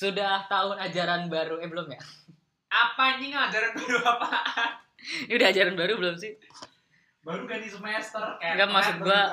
[0.00, 2.00] Sudah tahun ajaran baru, eh belum ya?
[2.72, 4.28] Apa anjing ajaran baru apa?
[5.28, 6.32] Ini udah ajaran baru belum sih?
[7.20, 9.30] Baru ganti semester kayak Enggak, maksud gua-.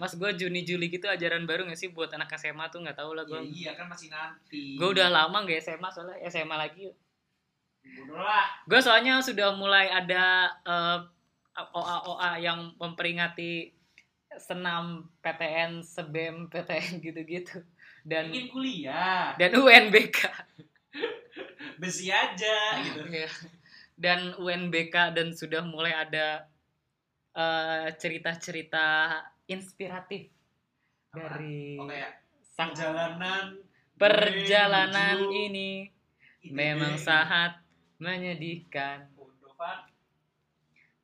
[0.00, 3.12] Mas gue Juni Juli gitu ajaran baru gak sih buat anak SMA tuh nggak tahu
[3.12, 3.40] lah Ya, gue.
[3.44, 4.80] iya kan masih nanti.
[4.80, 6.88] Gue udah lama gak SMA soalnya SMA lagi.
[8.64, 10.98] Gue soalnya sudah mulai ada eh,
[11.76, 13.68] OA OA yang memperingati
[14.40, 17.60] senam PTN, sebem PTN gitu-gitu
[18.04, 19.36] dan Ingin kuliah.
[19.36, 20.18] dan UNBK.
[21.80, 23.08] Besi aja gitu.
[23.08, 23.30] Iya.
[23.96, 26.48] Dan UNBK dan sudah mulai ada
[27.36, 30.32] eh, cerita-cerita inspiratif
[31.12, 31.36] Apa?
[31.36, 33.58] dari Oh kayak sang perjalanan
[33.96, 35.70] perjalanan menuju ini
[36.40, 36.52] ITB.
[36.56, 37.60] memang sangat
[38.00, 39.08] menyedihkan.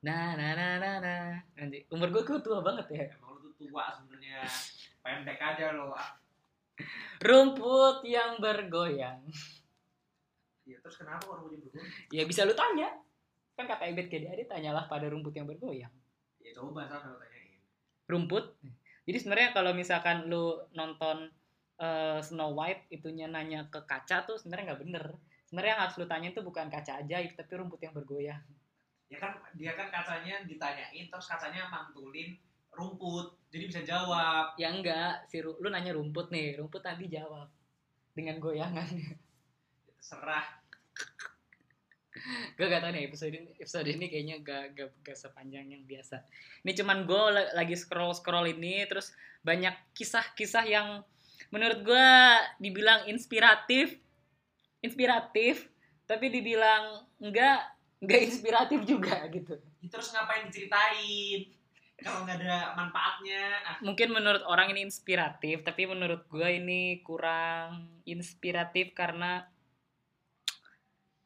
[0.06, 1.34] Nah, nah, nah, nah, nah.
[1.59, 3.04] Anjir, umur gue kok tua banget ya.
[3.10, 4.38] Emang lu tuh tua sebenarnya.
[5.02, 5.93] Pendek aja lo.
[7.24, 9.24] Rumput yang bergoyang.
[10.66, 11.91] Ya terus kenapa orang punya bergoyang?
[12.13, 12.93] Ya bisa lu tanya.
[13.57, 15.93] Kan kata Ebet KDAD tanyalah pada rumput yang bergoyang.
[16.45, 17.60] Ya coba sama kalau tanyain.
[18.07, 18.45] Rumput.
[19.07, 21.33] Jadi sebenarnya kalau misalkan lu nonton
[21.80, 25.05] eh, Snow White itunya nanya ke kaca tuh sebenarnya nggak bener.
[25.46, 28.43] Sebenarnya yang harus lu tanya itu bukan kaca ajaib tapi rumput yang bergoyang.
[29.07, 32.35] Ya kan dia kan kacanya ditanyain terus kacanya mantulin
[32.77, 33.35] rumput.
[33.49, 34.52] Jadi bisa jawab.
[34.60, 37.49] Ya enggak, si ru- lu nanya rumput nih, rumput tadi jawab
[38.13, 38.87] dengan goyangan.
[38.93, 39.16] Ya,
[39.96, 40.46] terserah.
[42.57, 46.24] gue gak tau nih episode ini, episode ini kayaknya gak, gak, gak sepanjang yang biasa.
[46.65, 49.13] Ini cuman gue lagi scroll scroll ini terus
[49.45, 50.88] banyak kisah-kisah yang
[51.52, 52.09] menurut gue
[52.59, 53.95] dibilang inspiratif,
[54.80, 55.68] inspiratif,
[56.09, 57.63] tapi dibilang enggak
[58.01, 59.55] enggak inspiratif juga gitu.
[59.83, 61.55] Ya, terus ngapain diceritain?
[61.97, 67.89] Kalau nggak ada manfaatnya, ah, Mungkin menurut orang ini inspiratif, tapi menurut gue ini kurang
[68.05, 69.49] inspiratif karena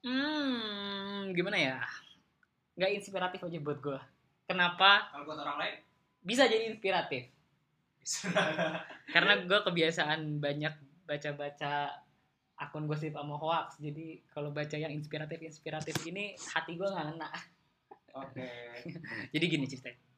[0.06, 1.78] hmm gimana ya?
[2.78, 4.00] Nggak inspiratif aja buat gue.
[4.46, 5.10] Kenapa?
[5.10, 5.74] kalau buat orang lain
[6.20, 7.32] bisa jadi inspiratif
[9.14, 10.74] karena gue kebiasaan banyak
[11.08, 11.96] baca-baca
[12.60, 17.30] akun gosip sama hoax jadi kalau baca yang inspiratif inspiratif ini hati gue nggak ngena
[18.10, 18.48] Oke.
[19.32, 20.09] jadi gini ceritanya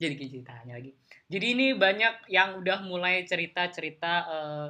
[0.00, 0.96] jadi ceritanya lagi
[1.28, 4.68] jadi ini banyak yang udah mulai cerita-cerita eh,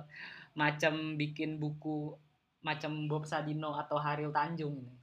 [0.59, 2.13] macam bikin buku
[2.61, 4.95] macam Bob Sadino atau Haril Tanjung ini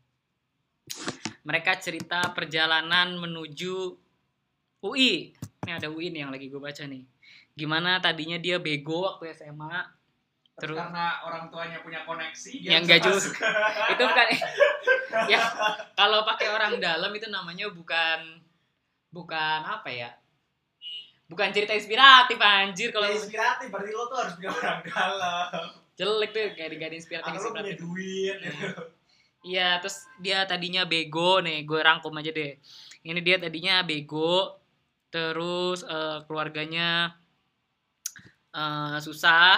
[1.48, 3.96] mereka cerita perjalanan menuju
[4.84, 5.32] UI
[5.64, 7.08] ini ada UI nih yang lagi gue baca nih
[7.58, 9.98] gimana tadinya dia bego waktu SMA
[10.58, 13.14] Terus karena orang tuanya punya koneksi, dia Yang juga.
[13.14, 13.34] masuk.
[13.94, 14.28] itu bukan
[15.38, 15.42] ya
[15.94, 18.42] kalau pakai orang dalam itu namanya bukan
[19.18, 20.10] bukan apa ya?
[21.28, 25.66] Bukan cerita inspiratif anjir kalau Kalau inspiratif, berarti lo tuh harus punya orang dalam.
[25.98, 28.38] jelek tuh kayak gak ada inspiratif Atau lo punya inspiratif duit.
[29.52, 32.56] iya terus dia tadinya bego nih gue rangkum aja deh.
[33.02, 34.62] Ini dia tadinya bego
[35.10, 37.18] terus eh, keluarganya
[38.54, 39.58] eh, susah.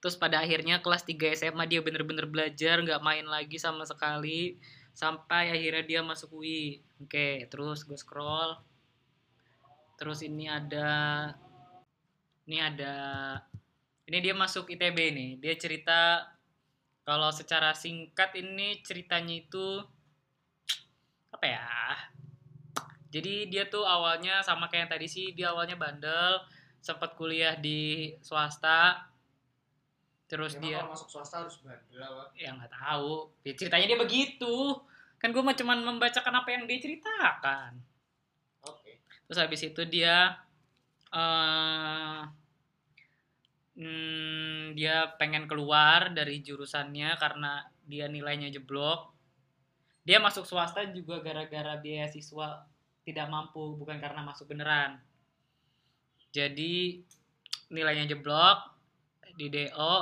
[0.00, 4.60] Terus pada akhirnya kelas 3 SMA dia bener-bener belajar nggak main lagi sama sekali.
[4.94, 8.69] Sampai akhirnya dia masuk UI oke terus gue scroll
[10.00, 11.28] terus ini ada
[12.48, 12.96] ini ada
[14.08, 15.30] ini dia masuk ITB nih.
[15.38, 16.24] Dia cerita
[17.04, 19.84] kalau secara singkat ini ceritanya itu
[21.30, 21.68] apa ya?
[23.12, 26.40] Jadi dia tuh awalnya sama kayak yang tadi sih dia awalnya bandel
[26.80, 29.04] sempat kuliah di swasta.
[30.26, 32.32] Terus Emang dia kalau masuk swasta harus bandel apa?
[32.40, 33.28] ya nggak tahu.
[33.44, 34.80] Ya, ceritanya dia begitu.
[35.20, 37.89] Kan gue mah cuman membacakan apa yang dia ceritakan.
[39.30, 40.34] Terus habis itu dia
[41.14, 42.22] eh
[43.78, 49.14] hmm, dia pengen keluar dari jurusannya karena dia nilainya jeblok.
[50.02, 52.66] Dia masuk swasta juga gara-gara beasiswa
[53.06, 54.98] tidak mampu bukan karena masuk beneran.
[56.34, 57.06] Jadi
[57.70, 58.74] nilainya jeblok
[59.38, 59.94] di DO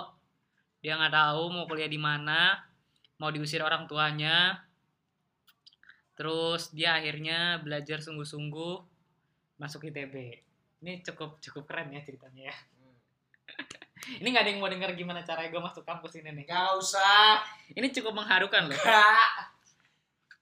[0.80, 2.64] dia nggak tahu mau kuliah di mana
[3.20, 4.64] mau diusir orang tuanya.
[6.16, 8.87] Terus dia akhirnya belajar sungguh-sungguh
[9.58, 10.14] masuk ITB
[10.78, 12.56] ini cukup cukup keren ya ceritanya ya.
[14.22, 16.46] Ini nggak ada yang mau denger gimana caranya gue masuk kampus ini nih.
[16.48, 17.42] Gak usah.
[17.74, 18.78] ini cukup mengharukan loh.
[18.78, 19.52] Gak.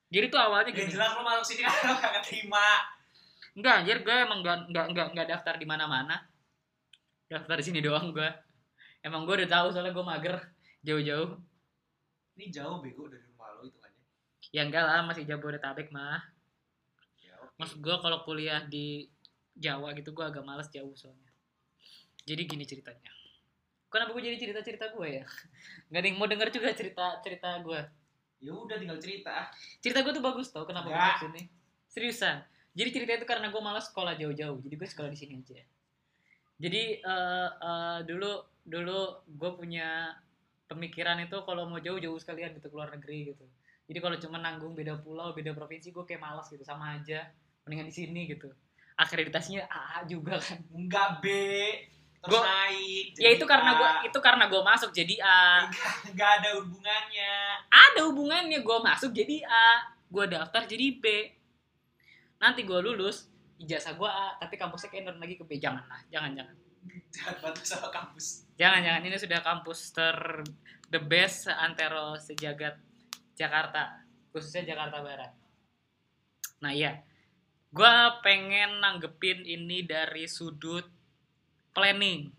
[0.07, 2.69] jadi tuh awalnya Ya gini jelas lo masuk sini kan lo gak keterima.
[3.57, 6.15] enggak anjir gue emang nggak nggak nggak nggak daftar di mana-mana.
[7.27, 8.29] Daftar di sini doang gue
[9.03, 10.35] emang gue udah tahu soalnya gue mager
[10.85, 11.35] jauh-jauh.
[12.37, 13.91] Ini jauh bego dari rumah lo itu kan
[14.53, 16.21] ya enggak lah masih Jabodetabek mah.
[16.21, 16.36] ya.
[17.57, 19.09] Maksud gue kalau kuliah di
[19.57, 21.33] Jawa gitu gue agak males jauh soalnya.
[22.27, 23.13] Jadi gini ceritanya.
[23.87, 25.25] kenapa gue jadi cerita cerita gue ya?
[25.89, 27.81] Nggak ada yang mau denger juga cerita cerita gue
[28.41, 29.49] ya udah tinggal cerita.
[29.81, 31.17] Cerita gue tuh bagus tau kenapa gue Nggak.
[31.17, 31.41] ke sini
[31.89, 32.37] seriusan.
[32.77, 34.61] Jadi cerita itu karena gue malas sekolah jauh-jauh.
[34.61, 35.65] Jadi gue sekolah di sini aja.
[36.57, 38.31] Jadi eh, eh, dulu
[38.67, 40.13] dulu gue punya
[40.67, 43.45] pemikiran itu kalau mau jauh-jauh sekalian gitu keluar negeri gitu.
[43.87, 46.61] Jadi kalau cuma nanggung beda pulau beda provinsi gue kayak malas gitu.
[46.61, 47.25] Sama aja
[47.67, 48.47] mendingan di sini gitu.
[48.95, 50.57] Akreditasinya A juga kan.
[50.73, 51.25] Enggak B.
[52.17, 54.01] Terus Gua- naik ya itu karena gue A.
[54.01, 55.69] itu karena gue masuk jadi A.
[56.09, 57.33] Enggak, ada hubungannya.
[57.69, 59.85] Ada hubungannya gue masuk jadi A.
[60.09, 61.05] Gue daftar jadi B.
[62.41, 65.61] Nanti gue lulus ijazah gue A tapi kampusnya kayak lagi ke B.
[65.61, 66.55] Jangan lah jangan jangan.
[67.13, 68.49] Jangan bantu sama kampus.
[68.57, 69.01] Jangan jangan.
[69.05, 70.17] Ini sudah kampus ter
[70.89, 72.81] the best antero sejagat
[73.37, 74.01] Jakarta
[74.33, 75.31] khususnya Jakarta Barat.
[76.65, 76.97] Nah iya
[77.77, 80.85] gue pengen nanggepin ini dari sudut
[81.71, 82.33] planning.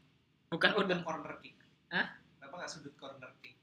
[0.49, 0.99] Bukan Kenapa udah.
[1.05, 1.57] corner kick?
[1.89, 2.07] Hah?
[2.37, 3.57] kenapa nggak sudut corner kick?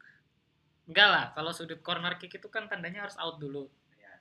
[0.86, 3.68] Enggak lah kalau sudut corner kick itu kan tandanya harus out dulu.
[3.96, 4.14] Ya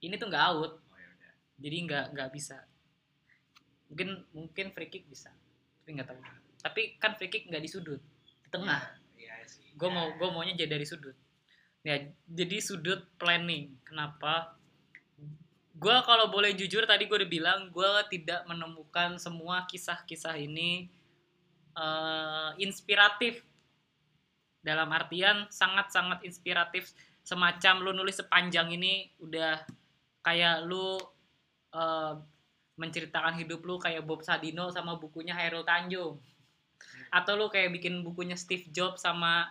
[0.00, 0.72] ini tuh nggak out.
[0.80, 1.32] Oh ya udah.
[1.58, 2.56] Jadi nggak nggak bisa.
[3.92, 5.28] Mungkin mungkin free kick bisa
[5.82, 6.18] tapi nggak tahu.
[6.62, 8.00] Tapi kan free kick nggak di sudut
[8.40, 8.80] di tengah.
[9.12, 9.74] Iya sih.
[9.74, 9.94] Gue Ya.
[9.94, 11.14] mau gue maunya jadi dari sudut.
[11.82, 13.76] Ya jadi sudut planning.
[13.82, 14.54] Kenapa
[15.72, 20.92] gue kalau boleh jujur tadi gue udah bilang gue tidak menemukan semua kisah-kisah ini
[21.76, 23.40] eh, inspiratif.
[24.62, 26.92] Dalam artian sangat-sangat inspiratif.
[27.22, 29.62] Semacam lu nulis sepanjang ini udah
[30.22, 30.98] kayak lu
[31.74, 32.14] eh,
[32.76, 36.20] menceritakan hidup lu kayak Bob Sadino sama bukunya Hairul Tanjung.
[37.08, 39.48] Atau lu kayak bikin bukunya Steve Jobs sama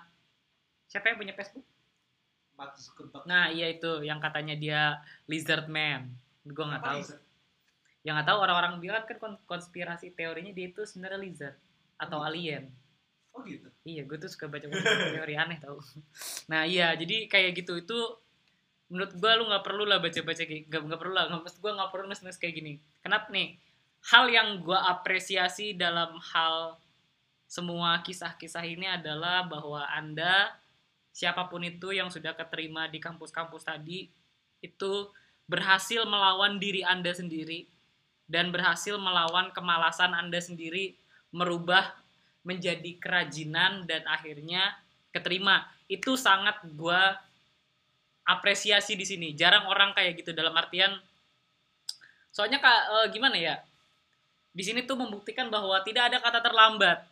[0.86, 1.71] siapa yang punya Facebook?
[2.54, 4.82] Mark Zuckerberg Nah iya itu yang katanya dia
[5.26, 6.12] Lizard Man.
[6.44, 7.00] Gue nggak tahu.
[7.00, 7.22] lizard?
[8.02, 11.56] Yang nggak tahu orang-orang bilang kan kon- konspirasi teorinya dia itu sebenarnya lizard
[11.96, 12.28] atau Hmm.
[12.28, 12.64] alien.
[13.32, 15.80] oh gitu Iya, gue tuh suka baca teori aneh tau.
[16.52, 17.98] Nah iya, jadi kayak gitu itu
[18.92, 21.90] menurut gue lu nggak perlu lah baca-baca kayak nggak nggak perlu lah, nggak gue nggak
[21.90, 22.74] perlu nulis-nulis kayak gini.
[23.00, 23.56] Kenapa nih?
[24.04, 26.76] Hal yang gue apresiasi dalam hal
[27.48, 30.52] semua kisah-kisah ini adalah bahwa anda
[31.12, 34.08] siapa pun itu yang sudah keterima di kampus-kampus tadi
[34.64, 34.92] itu
[35.52, 37.68] berhasil melawan diri anda sendiri
[38.32, 40.96] dan berhasil melawan kemalasan anda sendiri
[41.36, 41.92] merubah
[42.48, 44.80] menjadi kerajinan dan akhirnya
[45.12, 45.68] keterima.
[45.92, 47.20] Itu sangat gua
[48.24, 49.36] apresiasi di sini.
[49.36, 50.96] Jarang orang kayak gitu dalam artian
[52.32, 53.56] soalnya kak eh, gimana ya?
[54.52, 57.04] Di sini tuh membuktikan bahwa tidak ada kata terlambat.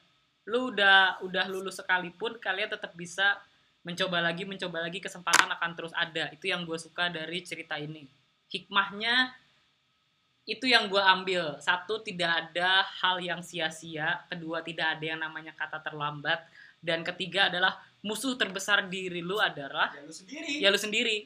[0.47, 3.35] Lu udah udah lulus sekalipun kalian tetap bisa
[3.83, 6.29] mencoba lagi mencoba lagi kesempatan akan terus ada.
[6.35, 8.05] Itu yang gue suka dari cerita ini.
[8.51, 9.31] Hikmahnya
[10.49, 11.61] itu yang gue ambil.
[11.61, 14.25] Satu tidak ada hal yang sia-sia.
[14.27, 16.43] Kedua tidak ada yang namanya kata terlambat.
[16.79, 20.51] Dan ketiga adalah musuh terbesar diri lu adalah ya lu sendiri.
[20.63, 21.17] Ya lu sendiri.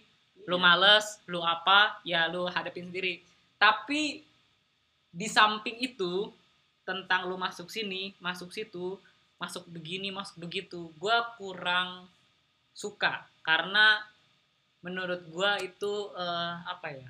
[0.43, 0.65] Lu Iya.
[0.65, 3.23] males lu apa ya lu hadapin sendiri.
[3.55, 4.25] Tapi
[5.13, 6.33] di samping itu
[6.83, 8.99] tentang lu masuk sini masuk situ
[9.39, 12.09] masuk begini masuk begitu gua kurang
[12.73, 13.23] suka.
[13.45, 14.01] Karena
[14.83, 17.09] menurut gua itu eh, apa ya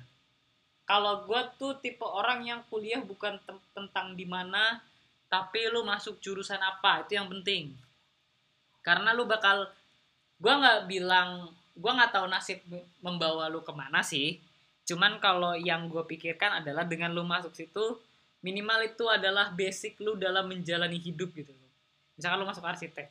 [0.84, 3.40] kalau gua tuh tipe orang yang kuliah bukan
[3.72, 4.78] tentang di mana
[5.32, 7.74] tapi lu masuk jurusan apa itu yang penting.
[8.84, 9.66] Karena lu bakal
[10.38, 12.60] gua nggak bilang gua nggak tahu nasib
[13.02, 14.38] membawa lu ke mana sih.
[14.84, 17.96] Cuman kalau yang gue pikirkan adalah dengan lu masuk situ
[18.44, 21.48] minimal itu adalah basic lu dalam menjalani hidup gitu.
[21.48, 21.64] Loh
[22.14, 23.08] misalkan lu masuk arsitek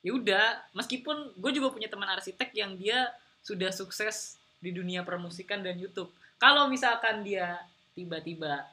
[0.00, 3.12] ya udah meskipun gue juga punya teman arsitek yang dia
[3.44, 6.12] sudah sukses di dunia permusikan dan YouTube.
[6.36, 7.60] Kalau misalkan dia
[7.96, 8.64] tiba-tiba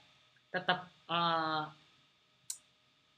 [0.51, 1.63] tetap eh,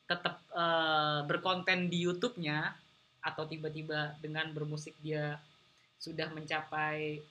[0.09, 2.73] tetap eh, berkonten di YouTube-nya
[3.21, 5.37] atau tiba-tiba dengan bermusik dia
[6.01, 7.21] sudah mencapai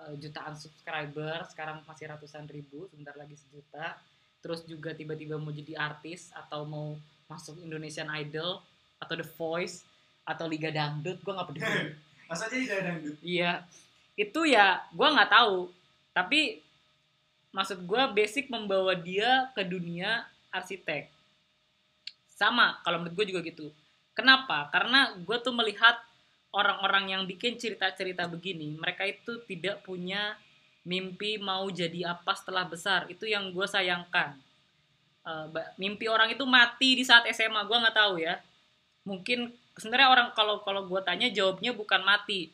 [0.00, 3.96] eh, jutaan subscriber sekarang masih ratusan ribu sebentar lagi sejuta
[4.44, 6.92] terus juga tiba-tiba mau jadi artis atau mau
[7.26, 8.60] masuk Indonesian Idol
[9.00, 9.95] atau The Voice
[10.26, 11.94] atau Liga Dangdut gue nggak peduli
[12.28, 13.52] masa jadi tidak dangdut Iya,
[14.18, 15.70] itu ya gue nggak tahu.
[16.10, 16.60] Tapi
[17.54, 21.08] maksud gue basic membawa dia ke dunia arsitek.
[22.36, 23.66] Sama, kalau menurut gue juga gitu.
[24.12, 24.68] Kenapa?
[24.72, 25.96] Karena gue tuh melihat
[26.52, 30.36] orang-orang yang bikin cerita-cerita begini, mereka itu tidak punya
[30.84, 33.08] mimpi mau jadi apa setelah besar.
[33.12, 34.36] Itu yang gue sayangkan.
[35.26, 38.40] Eh, mimpi orang itu mati di saat SMA, gue nggak tahu ya.
[39.04, 42.48] Mungkin sebenarnya orang kalau kalau gue tanya jawabnya bukan mati,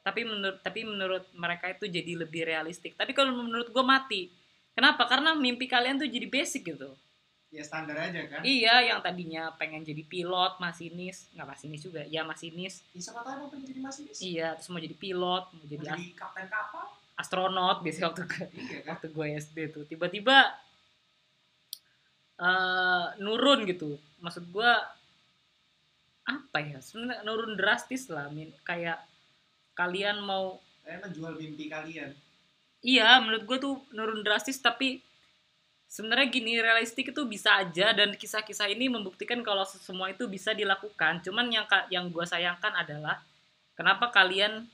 [0.00, 2.94] tapi menurut tapi menurut mereka itu jadi lebih realistik.
[2.94, 4.30] Tapi kalau menurut gue mati.
[4.70, 5.04] Kenapa?
[5.04, 6.94] Karena mimpi kalian tuh jadi basic gitu.
[7.50, 8.46] Ya standar aja kan.
[8.46, 11.26] iya yang tadinya pengen jadi pilot masinis.
[11.34, 12.06] Nggak masinis juga.
[12.06, 12.86] Ya masinis.
[12.94, 14.16] Ya, siapa tahu emang pengen jadi masinis.
[14.22, 16.86] iya terus mau jadi pilot mau Mau jadi jadi kapten kapal.
[17.18, 18.90] as- astronot biasanya waktu gue Iya kan.
[18.94, 19.82] waktu gue SD tuh.
[19.84, 20.38] Tiba-tiba
[22.40, 23.98] eh nurun gitu.
[24.22, 24.70] Maksud gue
[26.30, 26.78] apa ya?
[26.78, 28.54] Sebenarnya nurun drastis lah min.
[28.62, 29.02] Kayak
[29.74, 32.10] kalian mau Kalian menjual mimpi kalian.
[32.80, 35.04] iya menurut gue tuh nurun drastis tapi
[35.84, 41.20] sebenarnya gini realistik itu bisa aja dan kisah-kisah ini membuktikan kalau semua itu bisa dilakukan.
[41.20, 43.20] Cuman yang yang gue sayangkan adalah
[43.76, 44.64] kenapa kalian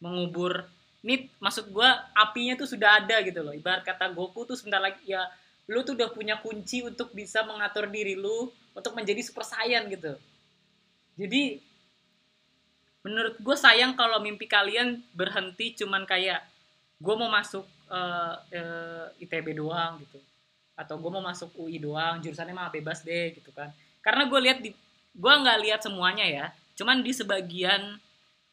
[0.00, 0.64] mengubur
[1.02, 3.52] ini maksud gue apinya tuh sudah ada gitu loh.
[3.52, 5.26] Ibarat kata Goku tuh sebentar lagi ya
[5.70, 10.18] lu tuh udah punya kunci untuk bisa mengatur diri lu untuk menjadi super saiyan gitu
[11.16, 11.60] jadi
[13.02, 16.40] menurut gue sayang kalau mimpi kalian berhenti cuman kayak
[17.02, 20.22] gue mau masuk eh, eh, ITB doang gitu.
[20.78, 23.74] Atau gue mau masuk UI doang jurusannya mah bebas deh gitu kan.
[24.00, 24.70] Karena gue lihat di
[25.12, 26.46] gue nggak lihat semuanya ya.
[26.78, 27.98] Cuman di sebagian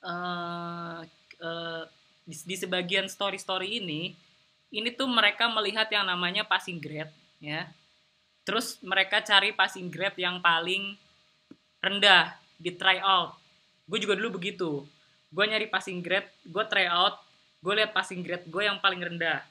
[0.02, 1.00] eh,
[1.40, 1.84] eh,
[2.26, 4.14] di, di sebagian story story ini
[4.70, 7.70] ini tuh mereka melihat yang namanya passing grade ya.
[8.44, 10.98] Terus mereka cari passing grade yang paling
[11.80, 13.40] rendah di try out.
[13.88, 14.84] Gue juga dulu begitu.
[15.32, 17.18] Gue nyari passing grade gue try out
[17.60, 19.44] gue lihat passing grade gue yang paling rendah.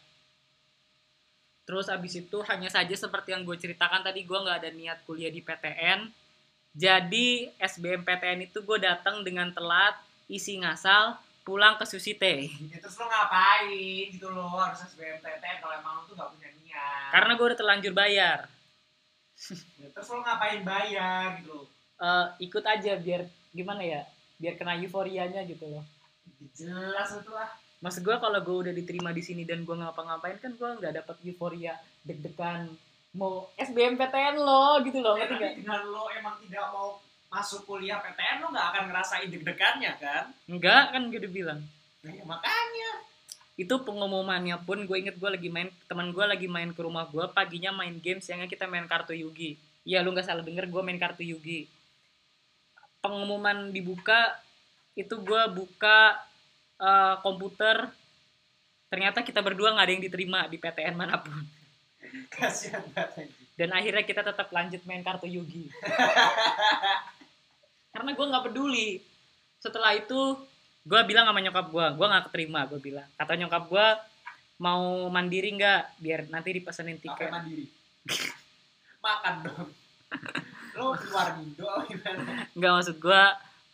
[1.69, 5.29] Terus abis itu hanya saja seperti yang gue ceritakan tadi gue nggak ada niat kuliah
[5.29, 6.09] di PTN
[6.79, 9.99] jadi SBMPTN itu gue datang dengan telat
[10.31, 15.75] isi ngasal pulang ke Susi Teh Ya, terus lo ngapain gitu lo harus SBMPTN kalau
[15.75, 17.11] emang lo tuh gak punya niat.
[17.11, 18.39] karena gue udah terlanjur bayar.
[19.81, 21.67] Ya, terus lo ngapain bayar gitu
[21.99, 25.83] Eh, ikut aja biar gimana ya biar kena euforianya gitu loh
[26.53, 27.51] Jelas itu lah.
[27.79, 31.17] Maksud gue kalau gue udah diterima di sini dan gue ngapa-ngapain kan gue nggak dapat
[31.25, 32.71] euforia deg-degan
[33.13, 35.53] mau SBMPTN lo gitu loh Ya, ngerti nggak?
[35.53, 36.89] tapi dengan lo emang tidak mau
[37.29, 40.25] masuk kuliah PTN lo gak akan ngerasain deg-degannya kan?
[40.47, 41.61] Enggak kan gue udah bilang
[41.99, 42.91] Nah, ya makanya.
[43.57, 47.27] itu pengumumannya pun gue inget gue lagi main teman gue lagi main ke rumah gue
[47.29, 50.95] paginya main game siangnya kita main kartu Yugi iya lu nggak salah denger gue main
[50.95, 51.67] kartu Yugi
[53.09, 54.37] pengumuman dibuka
[54.93, 56.21] itu gue buka
[56.77, 57.89] eh, komputer.
[58.93, 61.41] Ternyata kita berdua nggak ada yang diterima di PTN mana pun.
[62.33, 65.67] Kasihan banget dan akhirnya kita tetap lanjut main kartu Yugi.
[67.93, 69.03] Karena gue nggak peduli.
[69.59, 70.39] Setelah itu
[70.87, 73.09] gue bilang sama nyokap gue gue nggak keterima gue bilang.
[73.19, 73.87] Kata nyokap gue
[74.63, 75.99] mau mandiri nggak?
[75.99, 77.27] Biar nanti dipesenin tiket.
[77.35, 77.67] mandiri?
[79.05, 79.71] Makan dong.
[80.79, 82.23] Lo keluar Indo apa gimana?
[82.55, 83.23] nggak maksud gue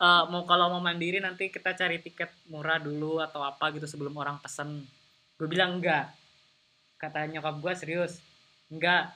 [0.01, 4.17] eh, mau kalau mau mandiri nanti kita cari tiket murah dulu atau apa gitu sebelum
[4.17, 4.83] orang pesen.
[5.37, 6.09] Gue bilang enggak
[6.97, 8.17] kata nyokap gue serius?
[8.73, 9.13] Enggak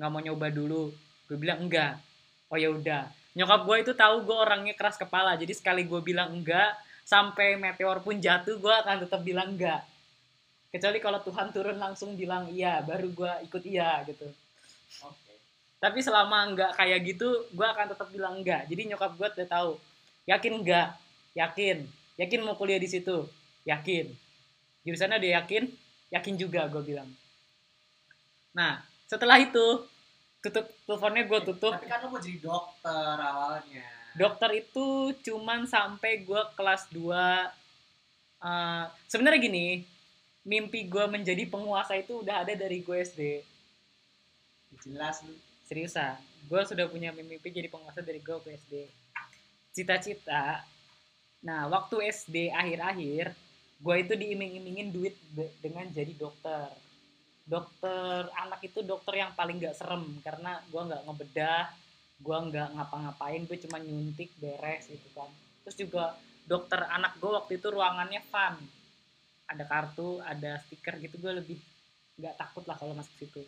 [0.00, 0.90] nggak mau nyoba dulu.
[1.28, 2.00] Gue bilang enggak
[2.48, 3.04] oh ya udah.
[3.36, 6.72] Nyokap gue itu tahu gue orangnya keras kepala jadi sekali gue bilang enggak
[7.04, 9.80] sampai meteor pun jatuh gue akan tetap bilang enggak
[10.68, 14.28] kecuali kalau Tuhan turun langsung bilang iya baru gue ikut iya gitu.
[15.04, 15.27] Oke.
[15.78, 19.72] Tapi selama enggak kayak gitu gue akan tetap bilang enggak jadi nyokap gue udah tahu.
[20.26, 20.88] Yakin enggak
[21.38, 21.86] yakin.
[22.18, 23.30] Yakin mau kuliah di situ?
[23.62, 24.10] Yakin.
[24.82, 25.70] Jurusannya dia yakin?
[26.10, 27.06] Yakin juga gue bilang.
[28.52, 29.86] Nah setelah itu
[30.42, 31.72] tutup teleponnya gue tutup.
[31.78, 33.86] Tapi kan lo mau jadi dokter awalnya.
[34.18, 37.06] dokter itu cuman sampai gue kelas 2
[38.38, 39.86] eh sebenarnya gini
[40.42, 43.42] mimpi gue menjadi penguasa itu udah ada dari gue SD
[44.82, 45.34] Jelas lu.
[45.68, 46.16] Seriusan
[46.48, 48.74] gue sudah punya mimpi jadi penguasa dari gue ke SD
[49.76, 50.64] cita-cita
[51.44, 53.36] nah waktu SD akhir-akhir
[53.78, 55.14] gue itu diiming-imingin duit
[55.62, 56.66] dengan jadi dokter.
[57.48, 61.64] Dokter anak itu dokter yang paling gak serem karena gue nggak ngebedah
[62.18, 65.30] gue nggak ngapa-ngapain gue cuma nyuntik beres gitu kan.
[65.64, 68.58] Terus juga dokter anak gue waktu itu ruangannya fun.
[69.48, 71.58] Ada kartu ada stiker gitu gue lebih
[72.18, 73.46] nggak takut lah kalau masuk situ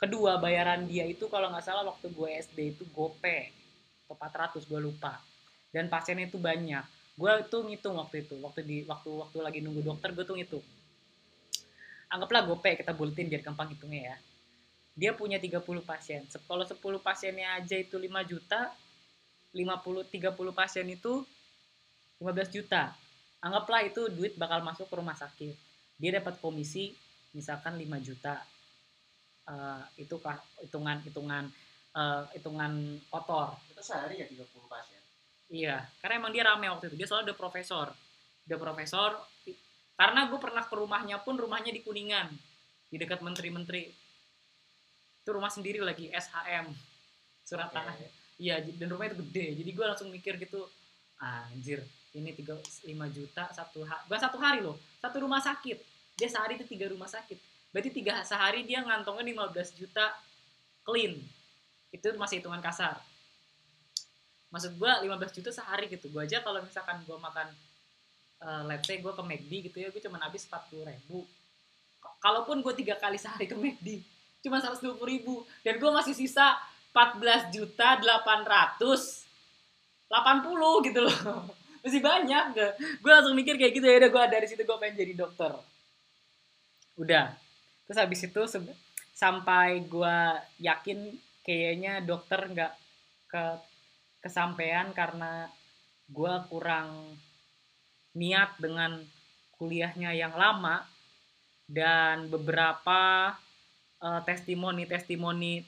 [0.00, 3.52] kedua bayaran dia itu kalau nggak salah waktu gue SD itu gope
[4.08, 5.20] atau 400 gue lupa.
[5.70, 6.82] Dan pasiennya itu banyak.
[7.14, 10.64] Gue tuh ngitung waktu itu waktu di waktu waktu lagi nunggu dokter gue tuh ngitung.
[12.10, 14.16] Anggaplah gope kita buletin biar gampang hitungnya ya.
[14.98, 16.26] Dia punya 30 pasien.
[16.26, 18.72] Kalau 10 pasiennya aja itu 5 juta
[19.54, 21.22] 50 30 pasien itu
[22.18, 22.96] 15 juta.
[23.38, 25.54] Anggaplah itu duit bakal masuk ke rumah sakit.
[26.00, 26.96] Dia dapat komisi
[27.30, 28.42] misalkan 5 juta
[29.50, 31.44] Eh, itu kah hitungan hitungan
[31.98, 33.58] eh, hitungan kotor.
[33.74, 35.02] Itu sehari ya 30 pasien.
[35.50, 36.96] iya karena emang dia rame waktu itu.
[37.02, 37.90] Dia soalnya udah profesor.
[38.46, 39.10] Udah profesor
[39.98, 42.30] karena gue pernah ke rumahnya pun rumahnya di kuningan
[42.86, 43.90] di dekat menteri-menteri.
[45.20, 46.70] Itu rumah sendiri lagi SHM
[47.42, 47.74] surat Oke.
[47.74, 47.94] tanah.
[48.38, 49.46] Iya dan rumahnya itu gede.
[49.58, 50.62] Jadi gue langsung mikir gitu
[51.18, 51.82] anjir
[52.14, 52.56] ini tiga
[52.88, 55.82] lima juta satu hari bukan satu hari loh satu rumah sakit.
[56.14, 60.14] Dia sehari itu tiga rumah sakit berarti tiga sehari dia ngantongin 15 juta
[60.84, 61.18] clean.
[61.94, 62.98] Itu masih hitungan kasar.
[64.50, 66.10] Maksud gue 15 juta sehari gitu.
[66.10, 67.48] Gue aja kalau misalkan gue makan
[68.42, 71.26] eh, let's say gue ke McD gitu ya gue cuma habis 40 ribu.
[72.20, 74.02] Kalaupun gue tiga kali sehari ke McD
[74.42, 75.46] cuma 120 ribu.
[75.62, 76.58] Dan gue masih sisa
[76.90, 79.30] 14 juta 800
[80.10, 81.18] 80 gitu loh.
[81.80, 85.00] Masih banyak gue gue langsung mikir kayak gitu ya udah gue dari situ gue pengen
[85.00, 85.54] jadi dokter.
[86.98, 87.32] Udah
[87.90, 88.40] terus habis itu
[89.10, 90.18] sampai gue
[90.62, 91.10] yakin
[91.42, 92.70] kayaknya dokter nggak
[93.26, 93.44] ke
[94.22, 95.50] kesampaian karena
[96.06, 97.18] gue kurang
[98.14, 98.94] niat dengan
[99.58, 100.86] kuliahnya yang lama
[101.66, 103.34] dan beberapa
[103.98, 105.66] eh, testimoni-testimoni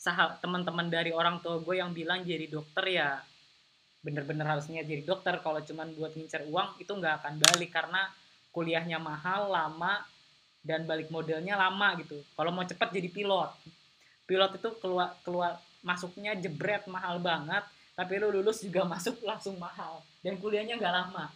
[0.00, 3.20] sahab teman-teman dari orang tua gue yang bilang jadi dokter ya
[4.00, 5.36] bener-bener harusnya jadi dokter.
[5.44, 8.08] Kalau cuman buat ngincer uang itu nggak akan balik karena
[8.56, 10.00] kuliahnya mahal lama
[10.62, 13.50] dan balik modelnya lama gitu kalau mau cepat jadi pilot
[14.28, 20.02] pilot itu keluar keluar masuknya jebret mahal banget tapi lu lulus juga masuk langsung mahal
[20.20, 21.30] dan kuliahnya nggak lama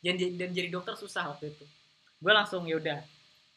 [0.00, 1.64] dan, dan jadi dokter susah waktu itu
[2.20, 3.00] gue langsung ya udah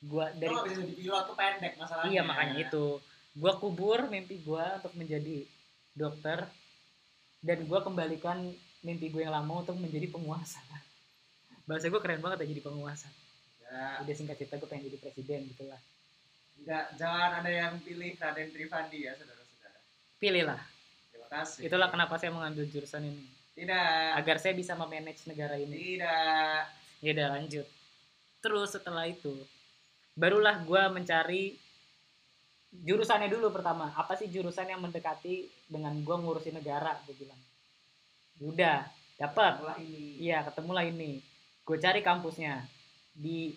[0.03, 2.11] gue Dari Lo bisa jadi pilot tuh pendek masalahnya.
[2.11, 2.85] Iya makanya itu.
[3.33, 5.47] Gua kubur mimpi gua untuk menjadi
[5.95, 6.45] dokter
[7.39, 8.51] dan gua kembalikan
[8.83, 10.59] mimpi gue yang lama untuk menjadi penguasa.
[11.67, 13.07] Bahasa gue keren banget ya jadi penguasa.
[13.73, 15.81] Ya, Udah singkat cerita gue pengen jadi presiden gitu lah.
[16.61, 19.79] enggak, jangan ada yang pilih Raden Trivandi ya saudara-saudara.
[20.21, 20.61] Pilihlah.
[21.09, 21.61] Terima kasih.
[21.65, 23.25] Itulah kenapa saya mengambil jurusan ini.
[23.57, 24.09] Tidak.
[24.21, 25.73] Agar saya bisa memanage negara ini.
[25.97, 26.61] Tidak.
[27.01, 27.67] Ya udah lanjut.
[28.39, 29.33] Terus setelah itu
[30.13, 31.57] barulah gua mencari
[32.69, 33.89] jurusannya dulu pertama.
[33.97, 36.97] Apa sih jurusan yang mendekati dengan gua ngurusin negara?
[37.09, 37.41] Gue bilang.
[38.37, 38.77] Ya Udah,
[39.17, 39.53] dapat.
[40.21, 41.21] Iya, ketemulah ini.
[41.65, 42.65] Gue cari kampusnya.
[43.13, 43.53] Di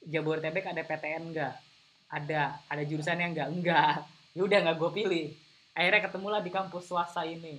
[0.00, 1.54] Jabodetabek ada PTN enggak?
[2.08, 2.56] Ada.
[2.66, 3.48] Ada jurusannya enggak?
[3.48, 3.94] Enggak.
[4.32, 5.26] Ya udah nggak gue pilih.
[5.72, 7.58] Akhirnya ketemulah di kampus swasta ini.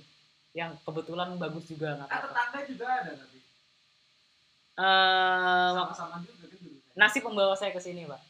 [0.50, 2.26] Yang kebetulan bagus juga nggak Ah, apa-apa.
[2.26, 3.38] tetangga juga ada tapi.
[4.72, 4.84] Eh,
[5.70, 6.78] wak- Sama-sama juga kan dulu.
[6.94, 8.20] nasib membawa saya ke sini, Pak.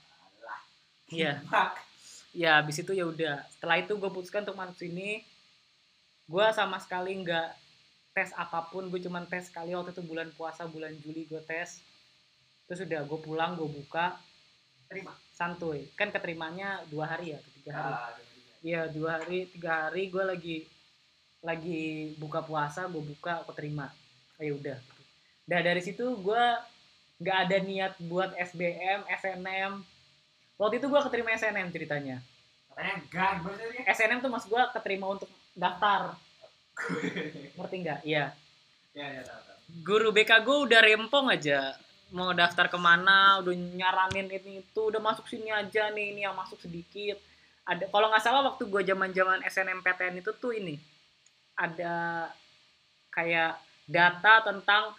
[1.09, 1.33] Iya.
[2.33, 3.43] Ya, habis itu ya udah.
[3.51, 5.27] Setelah itu gue putuskan untuk masuk sini.
[6.25, 7.49] Gue sama sekali nggak
[8.13, 8.87] tes apa pun.
[8.87, 11.83] Gue cuman tes sekali waktu itu bulan puasa, bulan Juli gue tes.
[12.71, 14.15] Terus udah gue pulang, gue buka,
[14.87, 15.11] Terima.
[15.35, 15.91] santuy.
[15.99, 17.91] Kan keterimanya dua hari ya tiga hari?
[17.99, 18.15] Ah,
[18.63, 20.57] iya dua hari tiga hari gue lagi
[21.43, 23.91] lagi buka puasa gue buka aku terima.
[24.39, 24.79] Oh, ya udah
[25.51, 26.45] nah dari situ gue
[27.19, 29.83] nggak ada niat buat SBM SNM
[30.55, 32.23] waktu itu gue keterima SNM ceritanya.
[32.79, 33.51] Enggak?
[33.99, 35.27] SNM tuh mas gue keterima untuk
[35.59, 36.15] daftar.
[37.59, 38.01] Ngerti nggak?
[38.07, 38.31] Iya.
[38.95, 39.59] Ya, ya, tahu, tahu.
[39.83, 41.75] guru BK gue udah rempong aja
[42.11, 46.35] mau daftar ke mana udah nyaranin ini itu udah masuk sini aja nih ini yang
[46.35, 47.19] masuk sedikit.
[47.63, 50.75] Ada kalau nggak salah waktu gue zaman zaman SNMPTN itu tuh ini
[51.55, 52.27] ada
[53.15, 54.95] kayak data tentang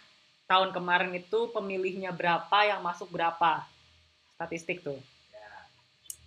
[0.48, 3.64] tahun kemarin itu pemilihnya berapa yang masuk berapa.
[4.36, 4.98] Statistik tuh.
[5.30, 5.48] Ya.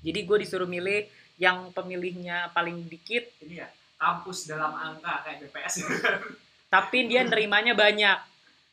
[0.06, 1.10] jadi gue disuruh milih
[1.42, 3.26] yang pemilihnya paling dikit.
[3.42, 3.68] Ini ya,
[3.98, 5.76] kampus dalam angka kayak BPS.
[6.74, 8.22] tapi dia nerimanya banyak.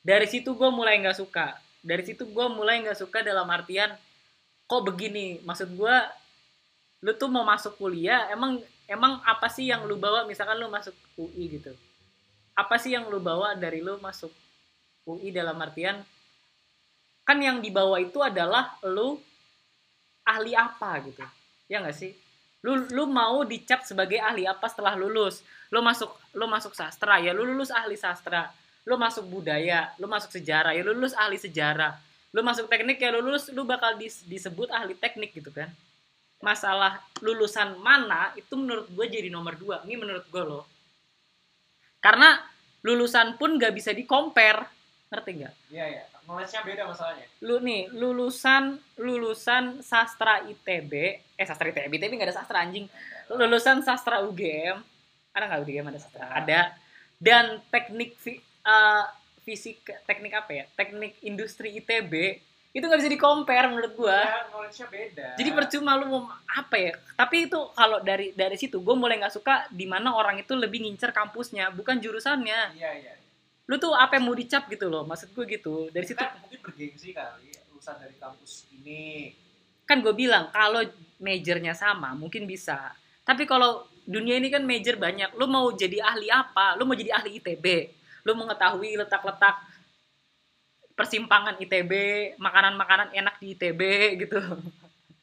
[0.03, 3.91] Dari situ gue mulai nggak suka dari situ gue mulai nggak suka dalam artian
[4.71, 5.43] kok begini?
[5.43, 5.97] Maksud gue
[7.03, 10.25] lu tuh mau masuk kuliah emang emang apa sih yang lu bawa?
[10.25, 11.75] Misalkan lu masuk UI gitu.
[12.55, 14.31] Apa sih yang lu bawa dari lu masuk
[15.03, 15.99] UI dalam artian
[17.27, 19.19] kan yang dibawa itu adalah lu
[20.23, 21.27] ahli apa gitu.
[21.67, 22.15] Ya nggak sih?
[22.63, 25.43] Lu lu mau dicap sebagai ahli apa setelah lulus?
[25.75, 30.35] Lu masuk lu masuk sastra ya lu lulus ahli sastra lu masuk budaya lu masuk
[30.35, 31.95] sejarah ya lu lulus ahli sejarah.
[32.33, 35.71] Lu masuk teknik ya lu lulus lu bakal dis- disebut ahli teknik gitu kan.
[36.43, 39.85] Masalah lulusan mana itu menurut gue jadi nomor dua.
[39.87, 40.65] Ini menurut gue loh.
[42.03, 42.35] Karena
[42.83, 44.67] lulusan pun gak bisa di compare
[45.13, 45.55] ngerti nggak?
[45.71, 46.03] Iya, ya.
[46.23, 47.27] Knowledge-nya beda masalahnya.
[47.43, 50.93] lu nih lulusan lulusan sastra ITB
[51.35, 52.87] eh sastra ITB ITB nggak ada sastra anjing.
[53.27, 54.79] Lulusan sastra UGM
[55.35, 56.31] ada nggak UGM ada sastra?
[56.31, 56.61] Ada.
[57.19, 58.17] Dan teknik
[58.67, 59.05] eh,
[59.43, 60.65] fisik teknik apa ya?
[60.79, 64.17] Teknik industri ITB itu nggak bisa di compare menurut gua.
[64.17, 65.29] Ya, knowledge-nya beda.
[65.37, 66.97] jadi percuma lu mau apa ya?
[67.21, 70.81] Tapi itu kalau dari dari situ gue mulai nggak suka di mana orang itu lebih
[70.81, 72.73] ngincer kampusnya bukan jurusannya.
[72.73, 73.15] Iya, iya.
[73.69, 75.93] lu tuh apa yang mau dicap gitu loh maksud gue gitu.
[75.93, 79.37] Dari situ Kan mungkin bergengsi kali lulusan dari kampus ini.
[79.83, 80.81] kan gue bilang kalau
[81.21, 82.97] majornya sama mungkin bisa.
[83.23, 86.81] Tapi kalau dunia ini kan major banyak lu mau jadi ahli apa?
[86.81, 87.67] Lu mau jadi ahli ITB
[88.23, 89.59] lu mengetahui letak-letak
[90.93, 91.93] persimpangan ITB
[92.39, 93.81] makanan-makanan enak di ITB
[94.27, 94.39] gitu.